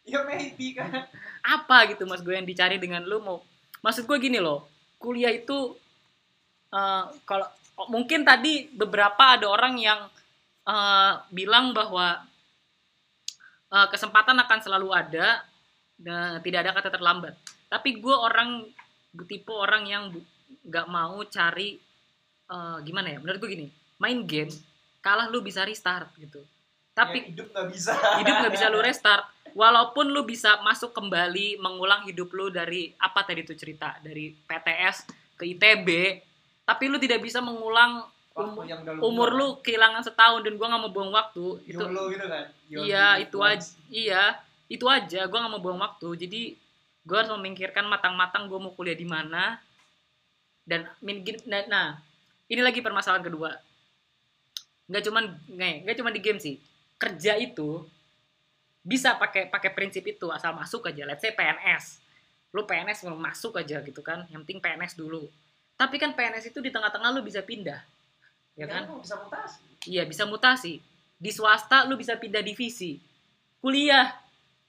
[0.09, 1.05] Ya maybe kan.
[1.45, 3.45] Apa gitu mas gue yang dicari dengan lu mau?
[3.85, 4.65] Maksud gue gini loh
[4.99, 5.73] kuliah itu
[6.75, 7.47] eh, kalau
[7.87, 9.99] mungkin tadi beberapa ada orang yang
[10.67, 12.19] eh, bilang bahwa
[13.71, 15.41] eh, kesempatan akan selalu ada
[15.95, 17.33] dan tidak ada kata terlambat.
[17.71, 18.67] Tapi gue orang
[19.25, 20.03] tipe orang yang
[20.67, 21.79] nggak mau cari
[22.49, 23.17] eh, gimana ya?
[23.21, 23.67] Menurut gue gini
[23.99, 24.49] main game
[24.99, 26.41] kalah lu bisa restart gitu.
[26.95, 27.93] Tapi Ya, hidup nggak bisa.
[28.19, 29.25] hidup nggak bisa lu restart.
[29.55, 33.97] Walaupun lu bisa masuk kembali mengulang hidup lu dari apa tadi tuh cerita?
[34.03, 35.09] Dari PTS
[35.39, 35.89] ke ITB
[36.69, 40.81] tapi lu tidak bisa mengulang Waktu um- yang umur lu kehilangan setahun dan gua nggak
[40.85, 41.45] mau buang waktu.
[41.65, 42.45] Itu YOLO gitu kan?
[42.69, 44.23] Iya itu aja iya
[44.69, 45.25] itu aja.
[45.25, 46.07] Gua nggak mau buang waktu.
[46.13, 46.41] Jadi
[47.01, 49.57] gua harus memikirkan matang-matang gua mau kuliah di mana.
[50.61, 51.87] Dan nah, nah
[52.49, 53.53] ini lagi permasalahan kedua.
[54.89, 56.57] Nggak cuman nggak nggak cuman di game sih.
[56.99, 57.85] Kerja itu
[58.81, 61.05] bisa pakai pakai prinsip itu asal masuk aja.
[61.05, 62.09] Let's say PNS
[62.49, 64.25] lu PNS mau masuk aja gitu kan.
[64.33, 65.29] Yang penting PNS dulu.
[65.77, 67.79] Tapi kan PNS itu di tengah-tengah lu bisa pindah.
[68.57, 68.89] Ya kan?
[68.89, 69.61] lu bisa mutasi.
[69.87, 70.73] Iya bisa mutasi.
[71.19, 72.99] Di swasta lu bisa pindah divisi.
[73.59, 74.15] Kuliah,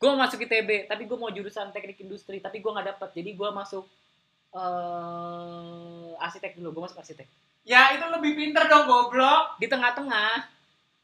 [0.02, 3.10] gue masuk ITB, tapi gue mau jurusan teknik industri, tapi gue nggak dapet.
[3.22, 3.86] Jadi gue masuk
[4.50, 6.68] eh arsitek dulu.
[6.72, 7.28] Gue masuk arsitek.
[7.60, 10.48] ya itu lebih pinter dong goblok Di tengah-tengah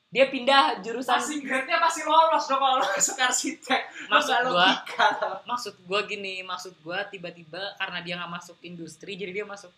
[0.06, 1.12] dia pindah jurusan.
[1.12, 4.72] passing grade-nya pasti lolos dong kalau masuk arsitek Maksud nggak gua-
[5.20, 5.38] loh.
[5.44, 9.68] Maksud gue gini, maksud gue tiba-tiba karena dia nggak masuk industri, jadi dia masuk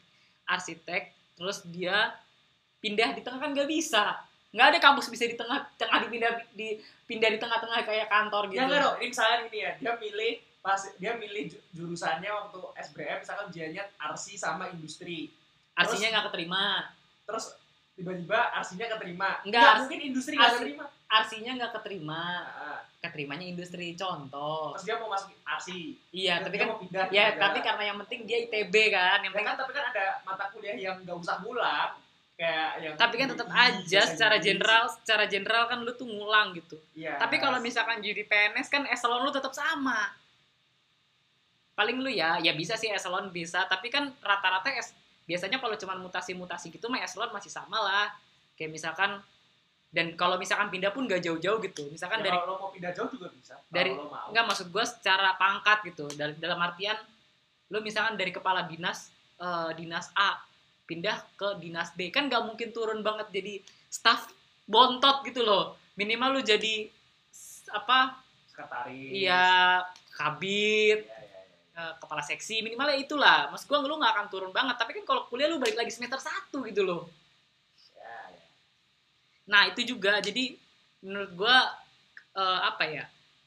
[0.45, 1.11] arsitek.
[1.35, 2.15] Terus dia
[2.79, 4.15] pindah di tengah kan nggak bisa.
[4.49, 8.57] Nggak ada kampus bisa di tengah tengah dipindah di pindah di tengah-tengah kayak kantor gitu.
[8.57, 12.59] ya enggak dong ini misalnya gini ya dia milih pas dia milih ju- jurusannya waktu
[12.85, 15.31] SBM misalkan ujiannya arsi sama industri
[15.73, 16.91] Arsinya nggak keterima.
[17.23, 17.55] terus
[17.95, 22.23] tiba-tiba arsinya keterima Enggak, Nggak ars- mungkin industri nggak keterima Arsinya nggak keterima.
[22.45, 24.75] Nah, Keterimanya industri contoh.
[24.75, 27.41] terus dia mau masuk arsi Iya, Terus tapi dia kan mau pindah ya juga.
[27.41, 30.45] tapi karena yang penting dia ITB kan, yang Ya penting kan tapi kan ada mata
[30.51, 31.91] kuliah yang nggak usah ngulang
[32.35, 36.77] kayak yang tapi kan tetap aja secara general, secara general kan lu tuh ngulang gitu.
[36.93, 37.17] Iya.
[37.17, 40.11] Tapi kalau misalkan jadi PNS kan eselon lu tetap sama.
[41.79, 44.91] Paling lu ya, ya bisa sih eselon bisa, tapi kan rata-rata es,
[45.25, 48.11] biasanya kalau cuma mutasi-mutasi gitu mah eselon masih sama lah.
[48.59, 49.23] Kayak misalkan
[49.89, 51.87] dan kalau misalkan pindah pun gak jauh-jauh gitu.
[51.89, 55.87] Misalkan Ya, dari kalau mau pindah jauh juga bisa dari- Enggak maksud gue secara pangkat
[55.87, 56.11] gitu.
[56.13, 56.99] Dal- Dalam artian
[57.71, 60.35] lu misalkan dari kepala dinas eh, dinas A
[60.83, 64.27] pindah ke dinas B kan nggak mungkin turun banget jadi staff
[64.67, 65.79] bontot gitu loh.
[65.95, 66.91] Minimal lu jadi
[67.71, 68.19] apa?
[68.51, 69.47] sekretaris Iya
[70.11, 71.18] kabit, Iya,
[71.79, 73.47] eh, kepala seksi minimalnya itulah.
[73.55, 74.75] Mas gua lu nggak akan turun banget.
[74.75, 77.07] Tapi kan kalau kuliah lu balik lagi semester 1 gitu loh.
[79.47, 80.59] Nah itu juga jadi
[81.01, 81.57] menurut gue
[82.39, 83.05] apa ya?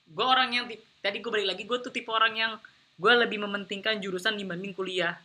[0.09, 0.65] Gue orang yang
[0.99, 2.53] tadi gue balik lagi gue tuh tipe orang yang
[2.97, 5.15] gue lebih mementingkan jurusan dibanding kuliah.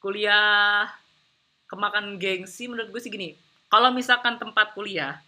[0.00, 0.88] Kuliah
[1.66, 3.34] kemakan gengsi menurut gue sih gini.
[3.66, 5.20] Kalau misalkan tempat kuliah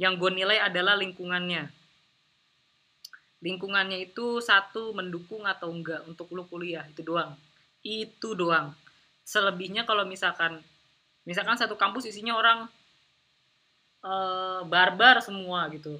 [0.00, 1.70] yang gue nilai adalah lingkungannya.
[3.40, 7.32] Lingkungannya itu satu mendukung atau enggak untuk lu kuliah itu doang.
[7.80, 8.76] Itu doang.
[9.24, 10.60] Selebihnya kalau misalkan
[11.24, 12.68] misalkan satu kampus isinya orang
[14.04, 15.96] eh, barbar semua gitu.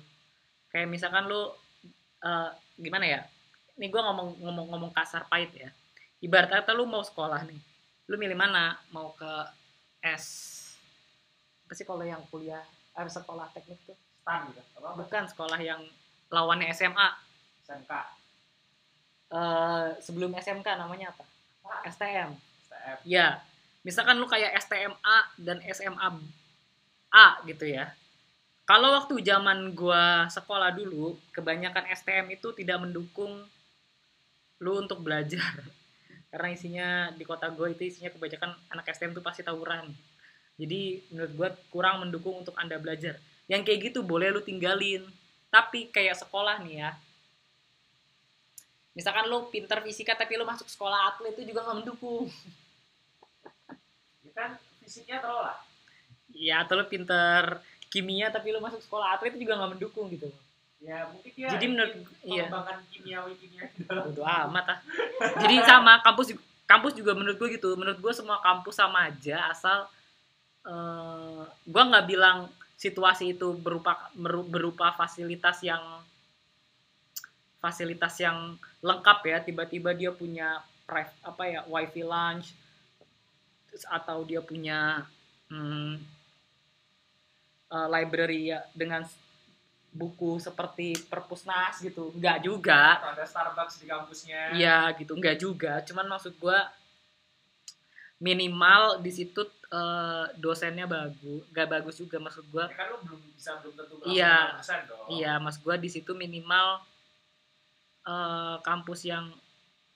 [0.68, 1.48] Kayak misalkan lu
[2.24, 3.20] eh, gimana ya?
[3.80, 5.72] Ini gue ngomong ngomong ngomong kasar pahit ya.
[6.20, 7.60] Ibarat kata lu mau sekolah nih
[8.10, 8.74] lu milih mana?
[8.90, 9.32] Mau ke
[10.02, 10.58] S
[11.64, 12.66] apa sih kalau yang kuliah
[12.98, 13.94] eh, sekolah teknik tuh?
[14.20, 15.80] Stan gitu bukan sekolah yang
[16.28, 17.29] lawannya SMA
[17.70, 18.20] SMK
[19.30, 21.22] Eh, sebelum SMK namanya apa?
[21.86, 22.34] STM
[22.66, 23.38] STM Ya,
[23.86, 26.08] misalkan lu kayak STMA dan SMA
[27.14, 27.94] A gitu ya.
[28.66, 33.46] Kalau waktu zaman gua sekolah dulu, kebanyakan STM itu tidak mendukung
[34.58, 35.62] lu untuk belajar.
[36.30, 39.90] Karena isinya di kota gue itu isinya kebanyakan anak STM tuh pasti tawuran.
[40.58, 43.18] Jadi menurut gua kurang mendukung untuk Anda belajar.
[43.46, 45.06] Yang kayak gitu boleh lu tinggalin.
[45.54, 46.90] Tapi kayak sekolah nih ya.
[49.00, 52.28] Misalkan lu pinter fisika tapi lu masuk sekolah atlet itu juga nggak mendukung.
[54.20, 54.50] ya kan
[54.84, 55.56] fisiknya tolak
[56.36, 60.28] Iya, atau lu pinter kimia tapi lu masuk sekolah atlet itu juga nggak mendukung gitu.
[60.80, 61.92] ya mungkin dia Jadi menurut
[62.24, 62.48] iya,
[62.92, 64.78] kimiawi kimia bodo amat ah.
[65.40, 66.36] Jadi sama kampus
[66.68, 67.72] kampus juga menurut gue gitu.
[67.80, 69.88] Menurut gue semua kampus sama aja asal
[70.68, 74.08] eh gue nggak bilang situasi itu berupa
[74.48, 75.80] berupa fasilitas yang
[77.60, 82.56] fasilitas yang lengkap ya tiba-tiba dia punya private apa ya wifi lunch
[83.86, 85.06] atau dia punya
[85.52, 86.00] hmm,
[87.70, 89.06] uh, library ya dengan
[89.90, 94.54] buku seperti perpusnas gitu nggak juga ada Starbucks di kampusnya.
[94.54, 95.82] Iya gitu, nggak juga.
[95.82, 96.70] Cuman maksud gua
[98.22, 102.70] minimal di situ eh, dosennya bagus, nggak bagus juga maksud gua.
[102.70, 104.62] Ya kan lu belum bisa belum tentu Iya.
[105.10, 106.86] Iya, maksud gua di situ minimal
[108.06, 109.28] eh, kampus yang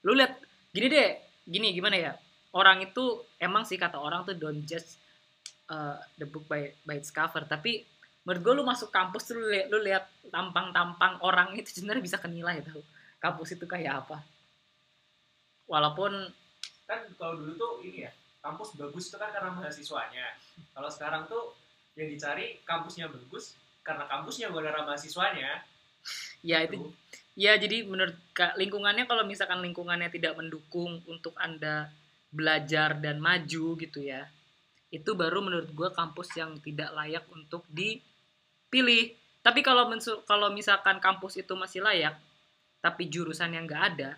[0.05, 0.37] lu lihat
[0.75, 1.11] gini deh,
[1.49, 2.13] gini gimana ya?
[2.55, 4.97] Orang itu emang sih kata orang tuh don't judge
[5.71, 7.85] eh, the book by by its cover, tapi
[8.25, 12.17] menurut gua lu masuk kampus tuh lu lihat lu lihat tampang-tampang orang itu sebenarnya bisa
[12.17, 12.81] kenilai tau
[13.21, 14.21] kampus itu kayak apa.
[15.65, 16.13] Walaupun
[16.85, 18.13] Kan kalau dulu tuh ini ya,
[18.45, 20.37] kampus bagus itu kan karena mahasiswanya.
[20.77, 21.57] Kalau sekarang tuh
[21.97, 25.65] yang dicari kampusnya bagus karena kampusnya bukan karena mahasiswanya.
[26.45, 26.93] ya itu Tuh.
[27.35, 31.91] Ya, jadi menurut Kak, lingkungannya kalau misalkan lingkungannya tidak mendukung untuk Anda
[32.31, 34.31] belajar dan maju gitu ya.
[34.95, 39.19] Itu baru menurut gue kampus yang tidak layak untuk dipilih.
[39.43, 39.91] Tapi kalau
[40.25, 42.15] kalau misalkan kampus itu masih layak,
[42.79, 44.11] tapi jurusan yang nggak ada,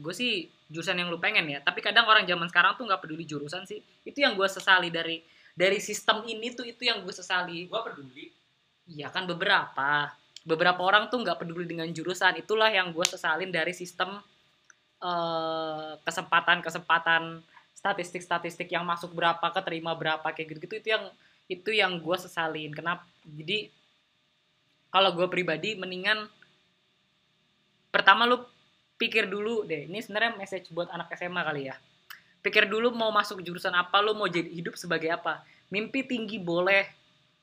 [0.00, 1.60] gue sih jurusan yang lu pengen ya.
[1.60, 3.84] Tapi kadang orang zaman sekarang tuh nggak peduli jurusan sih.
[4.08, 5.20] Itu yang gue sesali dari
[5.52, 7.68] dari sistem ini tuh itu yang gue sesali.
[7.68, 8.32] Gua peduli.
[8.88, 10.08] Iya kan beberapa.
[10.50, 12.34] Beberapa orang tuh nggak peduli dengan jurusan.
[12.42, 14.18] Itulah yang gue sesalin dari sistem
[14.98, 17.46] eh, kesempatan-kesempatan
[17.78, 21.04] statistik-statistik yang masuk berapa, keterima berapa kayak gitu-gitu itu yang
[21.46, 22.74] itu yang gue sesalin.
[22.74, 23.06] Kenapa?
[23.22, 23.70] Jadi
[24.90, 26.26] kalau gue pribadi mendingan
[27.94, 28.42] pertama lu
[29.00, 29.86] pikir dulu deh.
[29.86, 31.76] Ini sebenarnya message buat anak SMA kali ya.
[32.44, 35.40] Pikir dulu mau masuk jurusan apa, lu mau jadi hidup sebagai apa.
[35.72, 36.84] Mimpi tinggi boleh.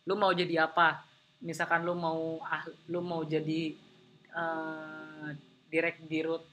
[0.06, 1.07] Lu mau jadi apa?
[1.42, 3.74] Misalkan lu mau ah, lu mau jadi
[4.38, 5.28] eh
[5.68, 6.44] direct dirut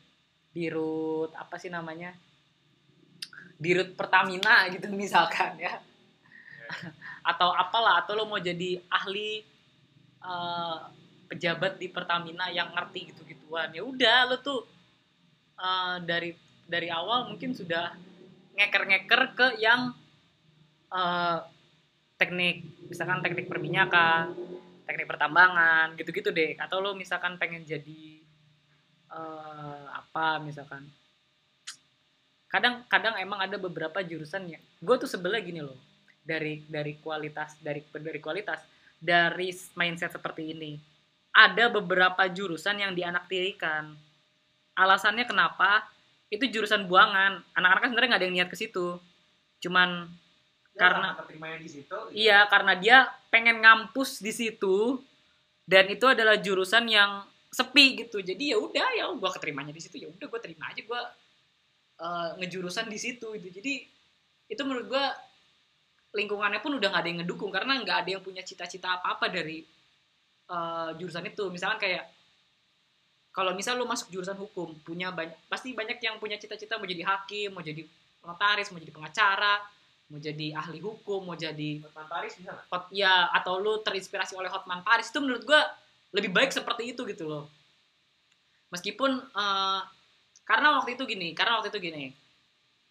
[0.55, 2.14] dirut apa sih namanya?
[3.59, 5.83] Dirut Pertamina gitu misalkan ya.
[7.31, 9.42] Atau apalah atau lu mau jadi ahli
[10.23, 10.79] eh,
[11.29, 14.62] pejabat di Pertamina yang ngerti gitu gituan ya udah lu tuh
[15.59, 16.31] eh, dari
[16.64, 17.92] dari awal mungkin sudah
[18.55, 19.90] ngeker-ngeker ke yang
[20.92, 21.38] eh,
[22.20, 24.33] teknik misalkan teknik perminyakan
[24.85, 26.57] teknik pertambangan gitu-gitu deh.
[26.61, 28.20] Atau lo misalkan pengen jadi
[29.11, 30.87] eh, apa misalkan.
[32.49, 35.77] Kadang-kadang emang ada beberapa jurusan yang gue tuh sebelah gini loh.
[36.25, 38.62] Dari dari kualitas dari dari kualitas
[38.97, 40.79] dari mindset seperti ini.
[41.35, 43.92] Ada beberapa jurusan yang dianaktirikan.
[44.79, 45.83] Alasannya kenapa?
[46.31, 47.42] Itu jurusan buangan.
[47.59, 49.03] Anak-anak kan sebenarnya nggak ada yang niat ke situ.
[49.59, 50.09] Cuman
[50.74, 51.98] Ya, Karena- keterimanya di situ.
[52.10, 52.14] ya.
[52.14, 52.96] Iya, karena dia
[53.30, 54.98] pengen ngampus di situ
[55.62, 57.22] dan itu adalah jurusan yang
[57.54, 58.18] sepi gitu.
[58.18, 61.02] Jadi ya udah ya gua keterimanya di situ ya udah gua terima aja gua
[62.02, 63.48] eh, ngejurusan di situ gitu.
[63.54, 63.87] Jadi
[64.50, 65.14] itu menurut gua
[66.14, 69.62] lingkungannya pun udah nggak ada yang ngedukung karena nggak ada yang punya cita-cita apa-apa dari
[70.50, 71.54] eh, jurusan itu.
[71.54, 72.10] Misalkan kayak
[73.30, 77.02] kalau misal lu masuk jurusan hukum, punya banyak pasti banyak yang punya cita-cita mau jadi
[77.06, 77.82] hakim, mau jadi
[78.22, 79.58] notaris, mau jadi pengacara,
[80.14, 84.46] mau jadi ahli hukum, mau jadi Hotman Paris bisa hot ya atau lu terinspirasi oleh
[84.46, 85.11] Hotman Paris.
[85.11, 85.59] Itu menurut gua
[86.14, 87.50] lebih baik seperti itu gitu loh.
[88.70, 89.81] Meskipun eh,
[90.46, 92.14] karena waktu itu gini karena waktu itu gini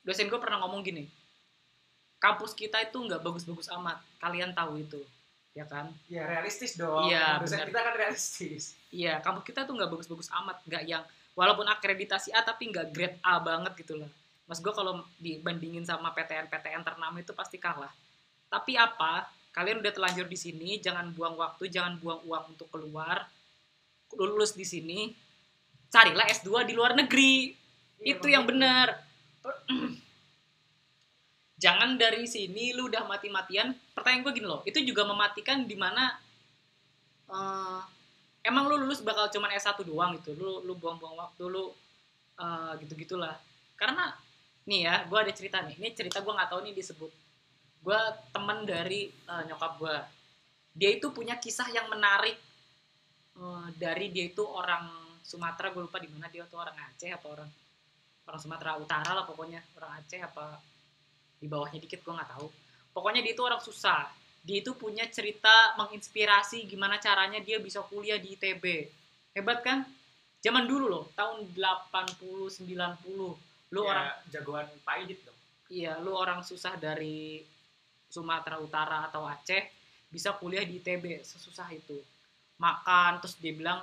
[0.04, 1.06] dosen gue pernah ngomong gini
[2.18, 4.00] kampus kita itu nggak bagus-bagus amat.
[4.20, 5.00] Kalian tahu itu.
[5.54, 5.92] Ya kan?
[6.08, 7.12] Ya realistis dong.
[7.12, 7.68] Iya, Dosen benar.
[7.70, 8.64] kita kan realistis.
[8.90, 10.60] iya kampus kita tuh nggak bagus-bagus amat.
[10.68, 11.04] Nggak yang
[11.36, 14.12] walaupun akreditasi A tapi nggak grade A banget gitu loh
[14.44, 17.92] mas gue kalau dibandingin sama PTN PTN ternama itu pasti kalah.
[18.52, 19.28] Tapi apa?
[19.54, 23.24] Kalian udah telanjur di sini jangan buang waktu jangan buang uang untuk keluar.
[24.14, 25.14] Lulus di sini
[25.94, 27.54] carilah S2 di luar negeri.
[28.04, 28.36] Iya, itu makanya.
[28.36, 28.88] yang benar
[31.64, 33.72] jangan dari sini lu udah mati-matian.
[33.96, 36.20] Pertanyaan gue gini loh itu juga mematikan di mana
[37.32, 37.82] eh,
[38.44, 40.36] emang lu lulus bakal cuman S1 doang gitu.
[40.36, 41.72] Lu lu buang-buang waktu lu
[42.42, 43.40] eh, gitu-gitulah.
[43.80, 44.12] Karena
[44.64, 45.76] nih ya gue ada cerita nih.
[45.80, 47.12] Ini cerita gue nggak tahu nih disebut.
[47.84, 48.00] Gue
[48.32, 49.96] temen dari eh, nyokap gue
[50.74, 52.38] dia itu punya kisah yang menarik.
[53.38, 54.90] Eh, dari dia itu orang
[55.24, 56.28] Sumatera gue lupa di mana.
[56.32, 57.50] Dia tuh orang Aceh apa orang
[58.24, 59.60] orang Sumatera Utara lah pokoknya.
[59.80, 60.60] Orang Aceh apa
[61.38, 62.48] di bawahnya dikit gue nggak tahu.
[62.96, 64.08] Pokoknya dia itu orang susah.
[64.44, 68.92] Dia itu punya cerita menginspirasi gimana caranya dia bisa kuliah di ITB
[69.34, 69.84] hebat kan?
[70.44, 75.40] Zaman dulu loh tahun 80 90 lu Ya, orang jagoan Pak Idit dong.
[75.74, 77.42] iya lu orang susah dari
[78.06, 79.64] Sumatera Utara atau Aceh
[80.14, 81.98] bisa kuliah di ITB sesusah itu.
[82.62, 83.82] Makan terus dia bilang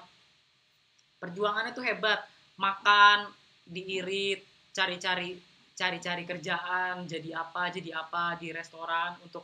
[1.19, 2.23] perjuangannya tuh hebat
[2.57, 3.29] makan
[3.67, 5.35] diirit cari-cari
[5.75, 9.43] cari-cari kerjaan jadi apa jadi apa di restoran untuk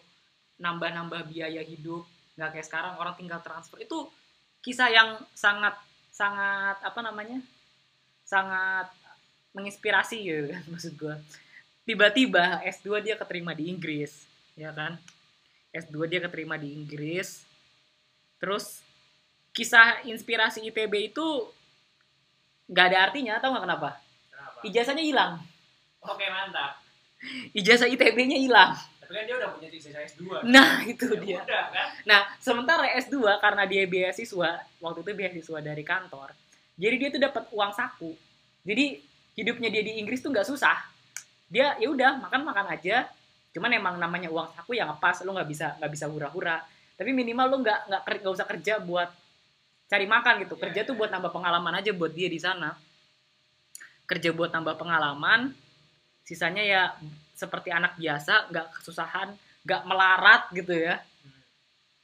[0.63, 2.07] nambah-nambah biaya hidup.
[2.39, 3.83] Nggak kayak sekarang orang tinggal transfer.
[3.83, 4.07] Itu
[4.63, 5.75] kisah yang sangat
[6.15, 7.43] sangat apa namanya
[8.25, 8.89] sangat
[9.57, 11.15] menginspirasi gitu kan maksud gue
[11.89, 15.01] tiba-tiba S2 dia keterima di Inggris ya kan
[15.73, 17.41] S2 dia keterima di Inggris
[18.37, 18.85] terus
[19.57, 21.27] kisah inspirasi ITB itu
[22.69, 23.91] nggak ada artinya tau nggak kenapa
[24.29, 24.59] Kenapa?
[24.69, 25.33] ijazahnya hilang
[26.07, 26.79] Oke mantap.
[27.59, 30.23] ijazah ITB-nya hilang Tapi kan dia udah punya ijazah S2.
[30.47, 31.87] nah itu Ya dia Udah kan?
[32.05, 36.35] Nah, sementara S2 karena dia beasiswa, waktu itu beasiswa dari kantor.
[36.75, 38.15] Jadi dia tuh dapat uang saku.
[38.67, 38.99] Jadi
[39.37, 40.75] hidupnya dia di Inggris tuh nggak susah.
[41.47, 43.07] Dia ya udah makan-makan aja.
[43.55, 46.65] Cuman emang namanya uang saku ya ngepas, lu nggak bisa nggak bisa hura-hura.
[46.97, 49.13] Tapi minimal lu nggak nggak nggak usah kerja buat
[49.87, 50.55] cari makan gitu.
[50.59, 52.75] Kerja tuh buat nambah pengalaman aja buat dia di sana.
[54.09, 55.55] Kerja buat nambah pengalaman.
[56.27, 56.83] Sisanya ya
[57.37, 60.99] seperti anak biasa, nggak kesusahan, nggak melarat gitu ya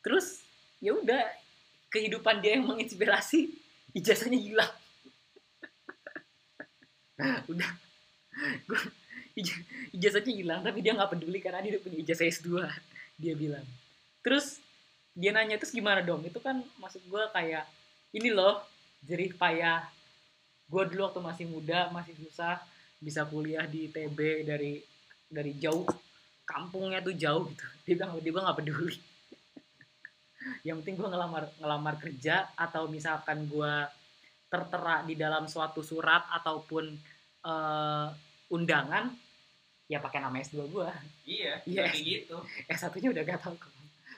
[0.03, 0.43] terus
[0.83, 1.23] ya udah
[1.95, 3.55] kehidupan dia yang menginspirasi
[3.95, 4.73] ijazahnya hilang
[7.53, 7.71] udah.
[9.39, 9.65] Ij-
[9.97, 12.69] ijazahnya hilang tapi dia nggak peduli karena dia punya ijazah S2
[13.17, 13.65] dia bilang.
[14.21, 14.61] Terus
[15.13, 16.25] dia nanya terus gimana dong?
[16.25, 17.65] Itu kan maksud gue kayak
[18.13, 18.61] ini loh
[19.05, 19.89] jerih payah.
[20.69, 22.61] Gue dulu waktu masih muda masih susah
[23.03, 24.79] bisa kuliah di ITB dari
[25.27, 25.89] dari jauh
[26.45, 27.65] kampungnya tuh jauh gitu.
[27.89, 28.97] Dia bilang dia bilang nggak peduli.
[30.67, 33.73] Yang penting gue ngelamar ngelamar kerja atau misalkan gue
[34.53, 36.85] tertera di dalam suatu surat ataupun
[37.41, 38.07] eh,
[38.53, 39.09] undangan
[39.89, 40.89] ya pakai nama S2 gue
[41.25, 41.89] Iya, Yes.
[41.97, 42.37] kayak gitu.
[42.69, 43.57] S1 nya udah gak tau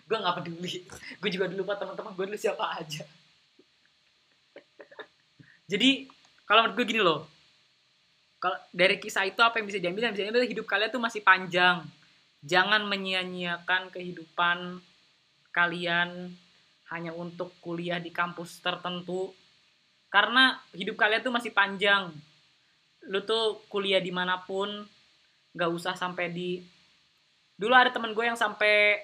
[0.04, 0.84] gue nggak peduli.
[1.16, 3.08] Gue juga dulu lupa teman-teman gue dulu siapa aja.
[5.72, 6.04] Jadi
[6.44, 7.24] kalau menurut gue gini loh.
[8.36, 10.04] Kalau dari kisah itu apa yang bisa diambil?
[10.04, 11.80] Yang bisa diambil hidup kalian tuh masih panjang.
[12.44, 14.84] Jangan menyia-nyiakan kehidupan
[15.48, 16.36] kalian
[16.92, 19.32] hanya untuk kuliah di kampus tertentu
[20.14, 22.14] karena hidup kalian tuh masih panjang.
[23.11, 24.70] Lu tuh kuliah di mana pun
[25.50, 26.62] nggak usah sampai di
[27.59, 29.03] dulu ada temen gue yang sampai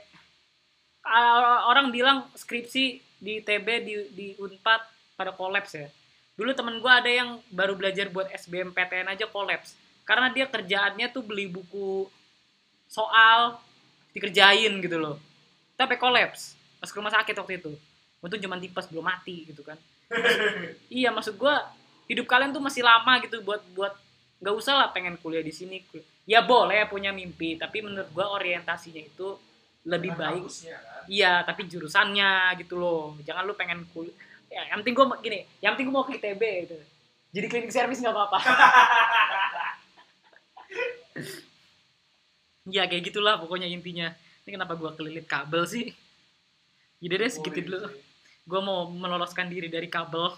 [1.66, 4.86] orang bilang skripsi di TB di di Unpad
[5.18, 5.90] pada kolaps ya.
[6.38, 9.74] Dulu temen gue ada yang baru belajar buat SBMPTN aja kolaps.
[10.06, 12.06] Karena dia kerjaannya tuh beli buku
[12.86, 13.58] soal
[14.14, 15.18] dikerjain gitu loh.
[15.74, 17.74] Tapi kolaps ke rumah sakit waktu itu.
[18.22, 19.74] Untung cuma tipes belum mati gitu kan
[21.00, 21.54] iya maksud gue
[22.10, 23.94] hidup kalian tuh masih lama gitu buat buat
[24.40, 25.84] nggak usah lah pengen kuliah di sini
[26.24, 29.36] ya boleh punya mimpi tapi menurut gue orientasinya itu
[29.88, 31.02] lebih Bukan baik kan?
[31.08, 33.16] iya tapi jurusannya gitu loh.
[33.24, 34.12] Jangan lu pengen kuliah
[34.52, 36.76] ya, yang penting gue gini yang penting gue mau ke ITB gitu.
[37.30, 38.38] Jadi klinik service nggak apa-apa.
[42.70, 44.14] Ya kayak gitulah pokoknya intinya.
[44.46, 45.90] Ini kenapa gue kelilit kabel sih?
[47.02, 47.88] Jadi deh segitu dulu.
[48.44, 50.32] Gue mau meloloskan diri dari kabel